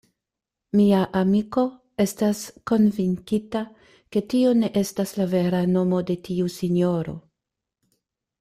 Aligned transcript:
Mia 0.77 1.01
amiko 1.19 1.65
estas 2.05 2.41
konvinkita, 2.71 3.61
ke 4.17 4.25
tio 4.33 4.55
ne 4.63 4.73
estas 4.85 5.15
la 5.21 5.29
vera 5.35 5.63
nomo 5.75 6.01
de 6.09 6.17
tiu 6.31 6.53
sinjoro. 6.59 7.19